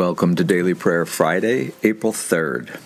Welcome 0.00 0.34
to 0.36 0.44
Daily 0.44 0.72
Prayer 0.72 1.04
Friday, 1.04 1.74
April 1.82 2.14
3rd. 2.14 2.80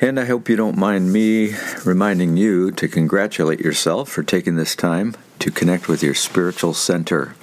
And 0.00 0.20
I 0.20 0.26
hope 0.26 0.48
you 0.48 0.54
don't 0.54 0.78
mind 0.78 1.12
me 1.12 1.56
reminding 1.84 2.36
you 2.36 2.70
to 2.70 2.86
congratulate 2.86 3.58
yourself 3.58 4.10
for 4.10 4.22
taking 4.22 4.54
this 4.54 4.76
time 4.76 5.16
to 5.40 5.50
connect 5.50 5.88
with 5.88 6.04
your 6.04 6.14
spiritual 6.14 6.72
center. 6.72 7.34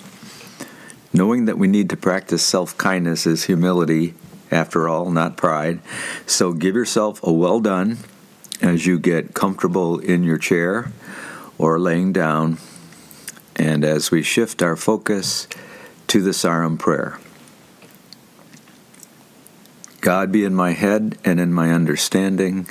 Knowing 1.12 1.44
that 1.44 1.58
we 1.58 1.68
need 1.68 1.90
to 1.90 1.98
practice 1.98 2.46
self 2.46 2.78
kindness 2.78 3.28
is 3.28 3.44
humility, 3.44 4.14
after 4.52 4.88
all, 4.88 5.12
not 5.12 5.36
pride. 5.36 5.82
So 6.26 6.54
give 6.54 6.74
yourself 6.74 7.20
a 7.24 7.34
well 7.34 7.60
done 7.60 7.98
as 8.62 8.86
you 8.86 9.00
get 9.00 9.34
comfortable 9.34 10.00
in 10.00 10.24
your 10.24 10.38
chair 10.38 10.94
or 11.58 11.78
laying 11.78 12.14
down, 12.14 12.58
and 13.58 13.84
as 13.84 14.12
we 14.12 14.24
shift 14.24 14.62
our 14.62 14.78
focus 14.78 15.46
to 16.08 16.22
the 16.22 16.32
Sarum 16.32 16.78
prayer. 16.78 17.20
God 20.08 20.32
be 20.32 20.46
in 20.46 20.56
my 20.56 20.72
head 20.72 21.18
and 21.26 21.38
in 21.38 21.52
my 21.54 21.70
understanding. 21.70 22.70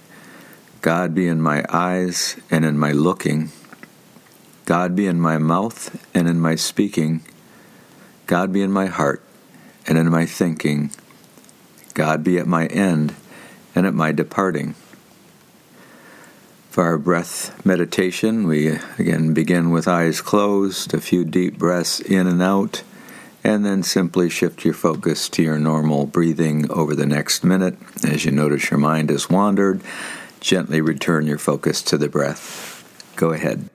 God 0.80 1.14
be 1.14 1.28
in 1.28 1.42
my 1.42 1.66
eyes 1.68 2.40
and 2.50 2.64
in 2.64 2.78
my 2.78 2.92
looking. 2.92 3.50
God 4.64 4.96
be 4.96 5.06
in 5.06 5.20
my 5.20 5.36
mouth 5.36 6.02
and 6.14 6.28
in 6.28 6.40
my 6.40 6.54
speaking. 6.54 7.20
God 8.26 8.54
be 8.54 8.62
in 8.62 8.72
my 8.72 8.86
heart 8.86 9.22
and 9.86 9.98
in 9.98 10.09
my 10.09 10.24
thinking. 10.24 10.92
God 11.92 12.24
be 12.24 12.38
at 12.38 12.46
my 12.46 12.68
end 12.68 13.14
and 13.74 13.87
at 13.87 13.92
my 13.92 14.12
departing. 14.12 14.74
For 16.70 16.84
our 16.84 16.96
breath 16.96 17.62
meditation, 17.66 18.48
we 18.48 18.78
again 18.98 19.34
begin 19.34 19.68
with 19.68 19.87
eyes 19.87 20.23
closed, 20.23 20.95
a 20.95 21.02
few 21.02 21.23
deep 21.23 21.59
breaths 21.59 22.00
in 22.00 22.26
and 22.26 22.40
out 22.40 22.82
and 23.46 23.64
then 23.64 23.80
simply 23.80 24.28
shift 24.28 24.64
your 24.64 24.74
focus 24.74 25.29
to 25.29 25.40
your 25.40 25.57
normal 25.57 26.04
breathing 26.04 26.68
over 26.68 26.96
the 26.96 27.07
next 27.07 27.45
minute. 27.45 27.79
As 28.02 28.24
you 28.24 28.32
notice 28.32 28.73
your 28.73 28.80
mind 28.80 29.09
has 29.09 29.30
wandered, 29.30 29.82
gently 30.40 30.80
return 30.80 31.29
your 31.29 31.38
focus 31.38 31.80
to 31.82 31.96
the 31.96 32.09
breath. 32.09 32.82
Go 33.15 33.30
ahead. 33.30 33.71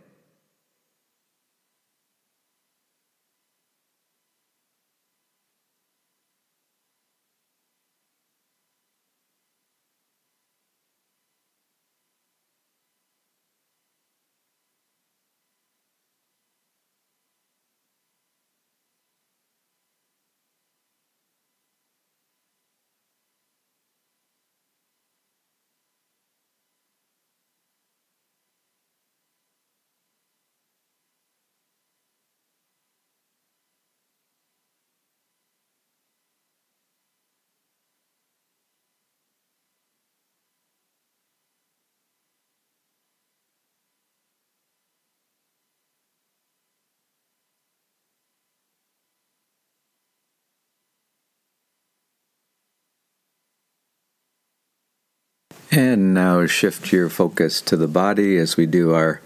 And 55.73 56.13
now 56.13 56.45
shift 56.47 56.91
your 56.91 57.07
focus 57.07 57.61
to 57.61 57.77
the 57.77 57.87
body 57.87 58.35
as 58.35 58.57
we 58.57 58.65
do 58.65 58.93
our 58.93 59.21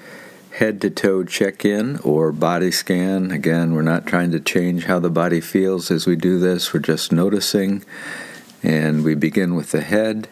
head 0.51 0.79
to 0.81 0.91
toe 0.91 1.23
check 1.23 1.65
in 1.65 1.97
or 2.01 2.31
body 2.31 2.69
scan. 2.69 3.31
Again, 3.31 3.73
we're 3.73 3.81
not 3.81 4.05
trying 4.05 4.29
to 4.29 4.39
change 4.39 4.85
how 4.85 4.99
the 4.99 5.09
body 5.09 5.41
feels 5.41 5.89
as 5.89 6.05
we 6.05 6.15
do 6.15 6.37
this, 6.37 6.71
we're 6.71 6.81
just 6.81 7.11
noticing. 7.11 7.83
And 8.61 9.03
we 9.03 9.15
begin 9.15 9.55
with 9.55 9.71
the 9.71 9.81
head, 9.81 10.29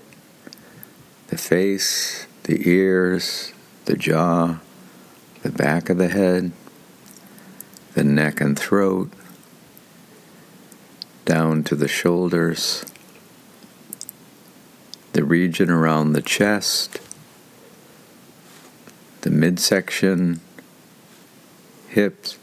the 1.29 1.38
face, 1.38 2.28
the 2.44 2.69
ears, 2.69 3.52
the 3.85 3.97
jaw, 3.97 4.59
the 5.41 5.52
back 5.52 5.90
of 5.90 5.97
the 5.97 6.09
head, 6.09 6.52
the 7.96 8.03
neck 8.03 8.40
and 8.40 8.57
throat, 8.57 9.12
down 11.25 11.63
to 11.63 11.75
the 11.75 11.88
shoulders 11.88 12.85
the 15.13 15.24
region 15.24 15.69
around 15.69 16.13
the 16.13 16.22
chest, 16.22 17.00
the 19.22 19.29
midsection, 19.29 20.41
hips, 21.88 22.38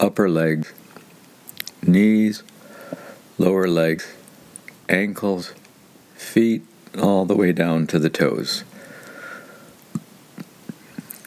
upper 0.00 0.28
legs, 0.28 0.72
knees, 1.86 2.42
lower 3.38 3.68
legs, 3.68 4.12
ankles, 4.88 5.52
feet, 6.14 6.62
all 7.00 7.24
the 7.24 7.36
way 7.36 7.52
down 7.52 7.86
to 7.86 7.98
the 7.98 8.10
toes. 8.10 8.64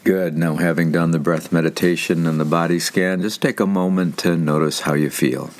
Good. 0.04 0.36
Now, 0.36 0.56
having 0.56 0.92
done 0.92 1.10
the 1.10 1.18
breath 1.18 1.50
meditation 1.50 2.26
and 2.26 2.38
the 2.38 2.44
body 2.44 2.78
scan, 2.78 3.22
just 3.22 3.42
take 3.42 3.58
a 3.58 3.66
moment 3.66 4.18
to 4.18 4.36
notice 4.36 4.80
how 4.80 4.94
you 4.94 5.10
feel. 5.10 5.50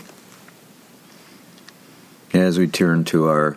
As 2.33 2.59
we 2.59 2.69
turn 2.69 3.05
to 3.05 3.27
our 3.27 3.57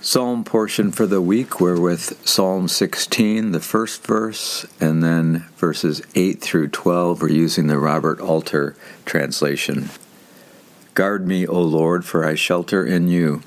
psalm 0.00 0.44
portion 0.44 0.92
for 0.92 1.06
the 1.06 1.20
week. 1.20 1.60
We're 1.60 1.80
with 1.80 2.24
Psalm 2.26 2.68
16, 2.68 3.50
the 3.50 3.60
first 3.60 4.06
verse, 4.06 4.64
and 4.80 5.02
then 5.02 5.46
verses 5.56 6.02
8 6.14 6.40
through 6.40 6.68
12. 6.68 7.20
We're 7.20 7.28
using 7.30 7.66
the 7.66 7.78
Robert 7.78 8.20
Alter 8.20 8.76
translation. 9.04 9.90
Guard 10.94 11.26
me, 11.26 11.46
O 11.46 11.60
Lord, 11.60 12.04
for 12.04 12.24
I 12.24 12.36
shelter 12.36 12.86
in 12.86 13.08
you. 13.08 13.42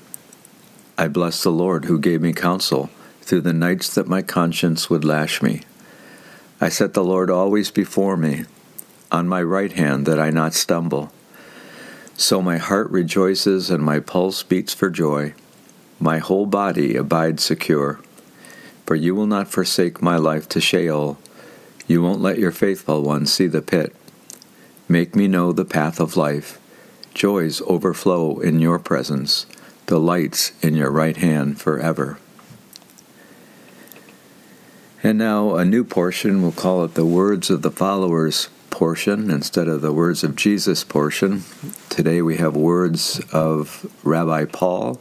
I 0.98 1.08
bless 1.08 1.42
the 1.42 1.50
Lord 1.50 1.86
who 1.86 1.98
gave 1.98 2.20
me 2.20 2.34
counsel 2.34 2.90
through 3.22 3.40
the 3.40 3.54
nights 3.54 3.94
that 3.94 4.06
my 4.06 4.20
conscience 4.20 4.90
would 4.90 5.04
lash 5.04 5.40
me. 5.40 5.62
I 6.60 6.68
set 6.68 6.92
the 6.92 7.04
Lord 7.04 7.30
always 7.30 7.70
before 7.70 8.16
me, 8.16 8.44
on 9.10 9.26
my 9.26 9.42
right 9.42 9.72
hand, 9.72 10.04
that 10.04 10.20
I 10.20 10.28
not 10.28 10.52
stumble. 10.52 11.12
So 12.14 12.42
my 12.42 12.58
heart 12.58 12.90
rejoices 12.90 13.70
and 13.70 13.82
my 13.82 14.00
pulse 14.00 14.42
beats 14.42 14.74
for 14.74 14.90
joy 14.90 15.32
my 16.02 16.18
whole 16.18 16.46
body 16.46 16.96
abides 16.96 17.44
secure. 17.44 18.00
For 18.86 18.96
you 18.96 19.14
will 19.14 19.26
not 19.26 19.48
forsake 19.48 20.02
my 20.02 20.16
life 20.16 20.48
to 20.50 20.60
Sheol. 20.60 21.16
You 21.86 22.02
won't 22.02 22.20
let 22.20 22.38
your 22.38 22.50
faithful 22.50 23.02
one 23.02 23.24
see 23.24 23.46
the 23.46 23.62
pit. 23.62 23.94
Make 24.88 25.14
me 25.14 25.28
know 25.28 25.52
the 25.52 25.64
path 25.64 26.00
of 26.00 26.16
life. 26.16 26.60
Joys 27.14 27.62
overflow 27.62 28.40
in 28.40 28.58
your 28.58 28.80
presence, 28.80 29.46
delights 29.86 30.52
in 30.60 30.74
your 30.74 30.90
right 30.90 31.16
hand 31.16 31.60
forever. 31.60 32.18
And 35.04 35.18
now 35.18 35.54
a 35.54 35.64
new 35.64 35.84
portion, 35.84 36.42
we'll 36.42 36.52
call 36.52 36.84
it 36.84 36.94
the 36.94 37.06
Words 37.06 37.48
of 37.48 37.62
the 37.62 37.70
Followers 37.70 38.48
portion 38.70 39.30
instead 39.30 39.68
of 39.68 39.82
the 39.82 39.92
Words 39.92 40.24
of 40.24 40.34
Jesus 40.34 40.82
portion. 40.82 41.44
Today 41.88 42.22
we 42.22 42.38
have 42.38 42.56
words 42.56 43.20
of 43.32 43.86
Rabbi 44.02 44.46
Paul 44.46 45.00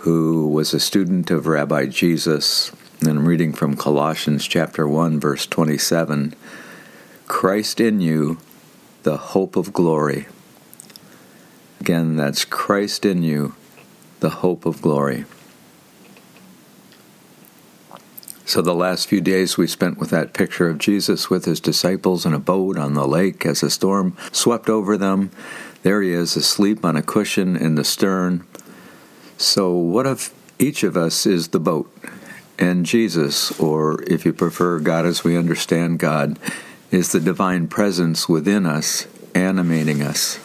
who 0.00 0.48
was 0.48 0.72
a 0.72 0.80
student 0.80 1.30
of 1.30 1.46
Rabbi 1.46 1.84
Jesus. 1.84 2.72
And 3.00 3.10
I'm 3.10 3.28
reading 3.28 3.52
from 3.52 3.76
Colossians 3.76 4.46
chapter 4.46 4.88
1 4.88 5.20
verse 5.20 5.46
27. 5.46 6.34
Christ 7.28 7.80
in 7.80 8.00
you, 8.00 8.38
the 9.02 9.18
hope 9.18 9.56
of 9.56 9.74
glory. 9.74 10.26
Again, 11.80 12.16
that's 12.16 12.46
Christ 12.46 13.04
in 13.04 13.22
you, 13.22 13.54
the 14.20 14.30
hope 14.30 14.64
of 14.64 14.80
glory. 14.80 15.26
So, 18.46 18.62
the 18.62 18.74
last 18.74 19.06
few 19.06 19.20
days 19.20 19.58
we 19.58 19.66
spent 19.66 19.98
with 19.98 20.10
that 20.10 20.32
picture 20.32 20.68
of 20.68 20.78
Jesus 20.78 21.28
with 21.28 21.44
his 21.44 21.60
disciples 21.60 22.24
in 22.24 22.32
a 22.32 22.40
boat 22.40 22.78
on 22.78 22.94
the 22.94 23.06
lake 23.06 23.44
as 23.44 23.62
a 23.62 23.70
storm 23.70 24.16
swept 24.32 24.70
over 24.70 24.96
them. 24.96 25.30
There 25.82 26.00
he 26.00 26.10
is, 26.12 26.36
asleep 26.36 26.84
on 26.86 26.96
a 26.96 27.02
cushion 27.02 27.54
in 27.54 27.74
the 27.74 27.84
stern, 27.84 28.46
so, 29.40 29.72
what 29.72 30.06
if 30.06 30.34
each 30.58 30.82
of 30.82 30.98
us 30.98 31.24
is 31.24 31.48
the 31.48 31.58
boat 31.58 31.90
and 32.58 32.84
Jesus, 32.84 33.58
or 33.58 34.02
if 34.02 34.26
you 34.26 34.34
prefer, 34.34 34.78
God 34.80 35.06
as 35.06 35.24
we 35.24 35.34
understand 35.34 35.98
God, 35.98 36.38
is 36.90 37.12
the 37.12 37.20
divine 37.20 37.66
presence 37.66 38.28
within 38.28 38.66
us, 38.66 39.06
animating 39.34 40.02
us? 40.02 40.38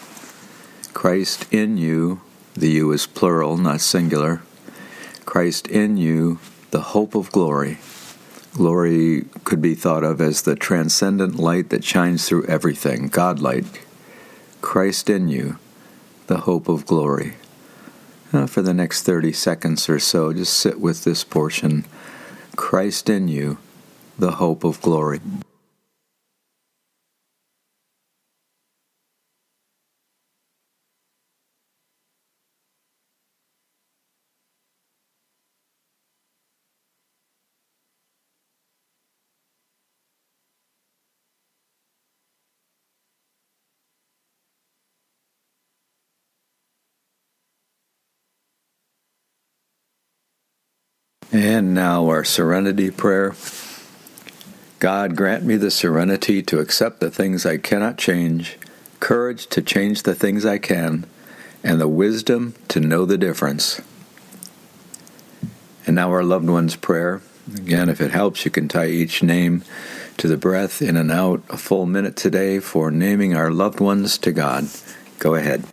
Christ 0.93 1.45
in 1.51 1.75
you, 1.75 2.21
the 2.53 2.69
you 2.69 2.93
is 2.93 3.05
plural, 3.05 3.57
not 3.57 3.81
singular. 3.81 4.41
Christ 5.25 5.67
in 5.67 5.97
you, 5.97 6.39
the 6.71 6.95
hope 6.95 7.15
of 7.15 7.33
glory. 7.33 7.79
Glory 8.53 9.25
could 9.43 9.61
be 9.61 9.75
thought 9.75 10.05
of 10.05 10.21
as 10.21 10.43
the 10.43 10.55
transcendent 10.55 11.35
light 11.35 11.69
that 11.69 11.83
shines 11.83 12.29
through 12.29 12.45
everything, 12.45 13.09
God 13.09 13.39
light. 13.39 13.65
Christ 14.61 15.09
in 15.09 15.27
you, 15.27 15.59
the 16.27 16.37
hope 16.37 16.69
of 16.69 16.85
glory. 16.85 17.33
Uh, 18.35 18.47
for 18.47 18.61
the 18.61 18.73
next 18.73 19.03
30 19.03 19.33
seconds 19.33 19.89
or 19.89 19.99
so, 19.99 20.33
just 20.33 20.53
sit 20.53 20.79
with 20.79 21.03
this 21.03 21.23
portion 21.23 21.85
Christ 22.55 23.09
in 23.09 23.27
you, 23.27 23.57
the 24.17 24.31
hope 24.31 24.63
of 24.63 24.81
glory. 24.81 25.19
And 51.35 51.73
now 51.73 52.07
our 52.07 52.23
serenity 52.23 52.89
prayer. 52.89 53.35
God, 54.79 55.17
grant 55.17 55.43
me 55.43 55.57
the 55.57 55.69
serenity 55.69 56.41
to 56.43 56.59
accept 56.59 57.01
the 57.01 57.11
things 57.11 57.45
I 57.45 57.57
cannot 57.57 57.97
change, 57.97 58.57
courage 59.01 59.47
to 59.47 59.61
change 59.61 60.03
the 60.03 60.15
things 60.15 60.45
I 60.45 60.59
can, 60.59 61.05
and 61.61 61.81
the 61.81 61.89
wisdom 61.89 62.55
to 62.69 62.79
know 62.79 63.03
the 63.03 63.17
difference. 63.17 63.81
And 65.85 65.97
now 65.97 66.09
our 66.11 66.23
loved 66.23 66.47
one's 66.47 66.77
prayer. 66.77 67.21
Again, 67.53 67.89
if 67.89 67.99
it 67.99 68.11
helps, 68.11 68.45
you 68.45 68.51
can 68.51 68.69
tie 68.69 68.87
each 68.87 69.21
name 69.21 69.65
to 70.15 70.29
the 70.29 70.37
breath 70.37 70.81
in 70.81 70.95
and 70.95 71.11
out 71.11 71.43
a 71.49 71.57
full 71.57 71.85
minute 71.85 72.15
today 72.15 72.59
for 72.59 72.89
naming 72.89 73.35
our 73.35 73.51
loved 73.51 73.81
ones 73.81 74.17
to 74.19 74.31
God. 74.31 74.69
Go 75.19 75.35
ahead. 75.35 75.65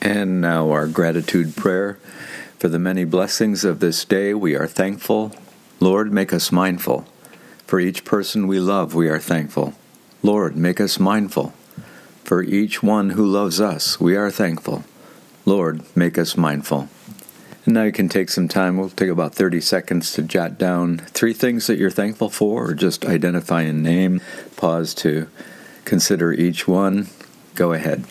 And 0.00 0.40
now 0.40 0.70
our 0.70 0.86
gratitude 0.86 1.56
prayer. 1.56 1.98
For 2.58 2.68
the 2.68 2.78
many 2.78 3.04
blessings 3.04 3.64
of 3.64 3.80
this 3.80 4.04
day, 4.04 4.34
we 4.34 4.54
are 4.54 4.66
thankful. 4.66 5.32
Lord, 5.80 6.12
make 6.12 6.32
us 6.32 6.50
mindful. 6.50 7.06
For 7.66 7.80
each 7.80 8.04
person 8.04 8.46
we 8.46 8.60
love, 8.60 8.94
we 8.94 9.08
are 9.08 9.18
thankful. 9.18 9.74
Lord, 10.22 10.56
make 10.56 10.80
us 10.80 10.98
mindful. 10.98 11.52
For 12.24 12.42
each 12.42 12.82
one 12.82 13.10
who 13.10 13.26
loves 13.26 13.60
us, 13.60 14.00
we 14.00 14.16
are 14.16 14.30
thankful. 14.30 14.84
Lord, 15.44 15.82
make 15.94 16.18
us 16.18 16.36
mindful. 16.36 16.88
And 17.64 17.74
now 17.74 17.82
you 17.82 17.92
can 17.92 18.08
take 18.08 18.30
some 18.30 18.48
time. 18.48 18.76
We'll 18.76 18.90
take 18.90 19.10
about 19.10 19.34
30 19.34 19.60
seconds 19.60 20.12
to 20.12 20.22
jot 20.22 20.58
down 20.58 20.98
three 20.98 21.32
things 21.32 21.66
that 21.66 21.78
you're 21.78 21.90
thankful 21.90 22.30
for, 22.30 22.70
or 22.70 22.74
just 22.74 23.04
identify 23.04 23.62
a 23.62 23.72
name. 23.72 24.20
Pause 24.56 24.94
to 24.94 25.28
consider 25.84 26.32
each 26.32 26.66
one. 26.66 27.08
Go 27.54 27.72
ahead. 27.72 28.04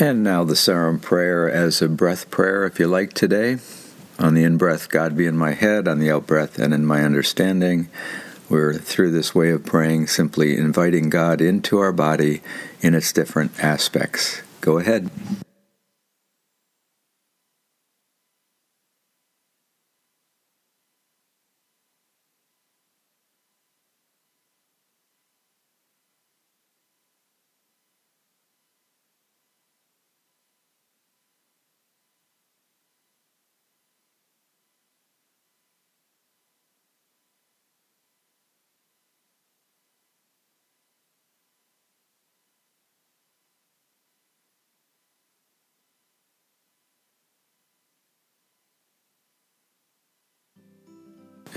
And 0.00 0.22
now 0.22 0.44
the 0.44 0.54
Sarum 0.54 1.00
prayer 1.00 1.50
as 1.50 1.82
a 1.82 1.88
breath 1.88 2.30
prayer, 2.30 2.64
if 2.64 2.78
you 2.78 2.86
like, 2.86 3.14
today. 3.14 3.58
On 4.20 4.34
the 4.34 4.44
in 4.44 4.56
breath, 4.56 4.88
God 4.88 5.16
be 5.16 5.26
in 5.26 5.36
my 5.36 5.54
head, 5.54 5.88
on 5.88 5.98
the 5.98 6.08
out 6.08 6.24
breath, 6.24 6.56
and 6.56 6.72
in 6.72 6.86
my 6.86 7.02
understanding. 7.02 7.88
We're 8.48 8.74
through 8.74 9.10
this 9.10 9.34
way 9.34 9.50
of 9.50 9.66
praying, 9.66 10.06
simply 10.06 10.56
inviting 10.56 11.10
God 11.10 11.40
into 11.40 11.78
our 11.78 11.92
body 11.92 12.42
in 12.80 12.94
its 12.94 13.12
different 13.12 13.58
aspects. 13.58 14.40
Go 14.60 14.78
ahead. 14.78 15.10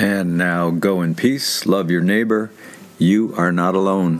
And 0.02 0.36
now 0.36 0.72
go 0.72 1.04
in 1.04 1.14
peace, 1.14 1.68
love 1.68 1.92
your 1.92 2.02
neighbor. 2.02 2.50
You 2.98 3.36
are 3.38 3.52
not 3.52 3.76
alone. 3.76 4.20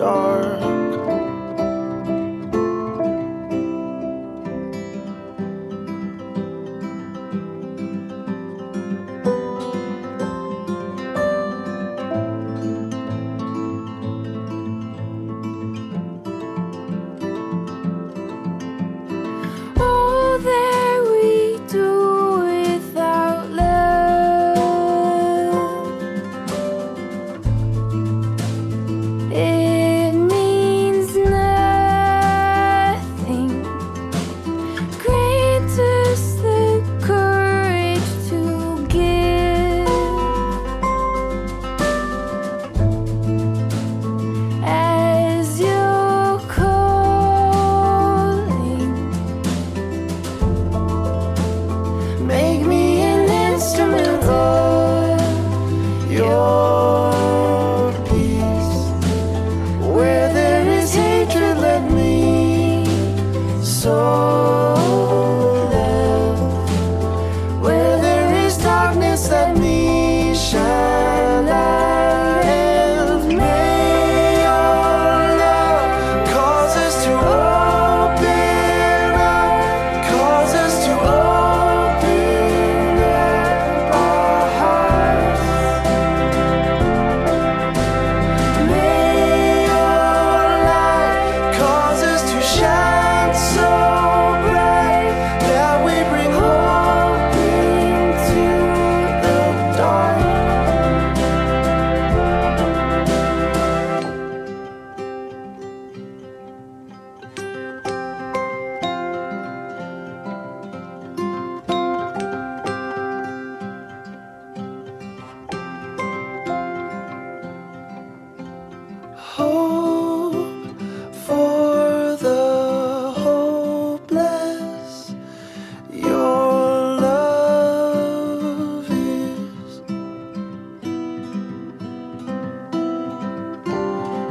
dark. 0.00 0.79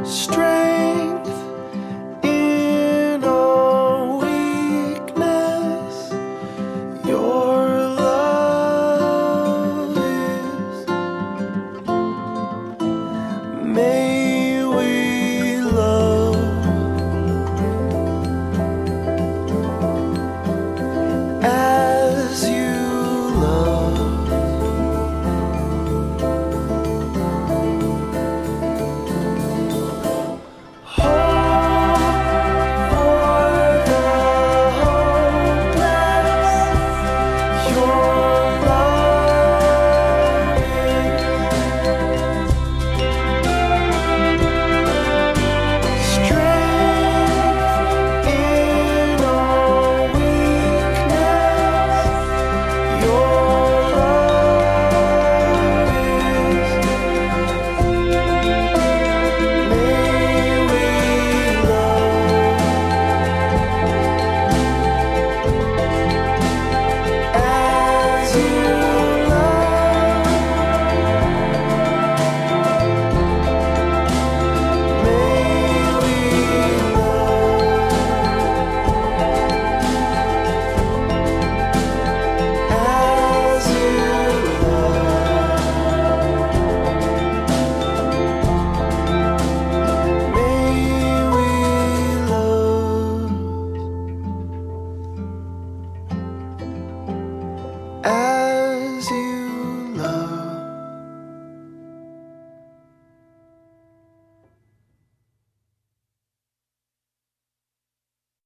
strength. 0.09 0.58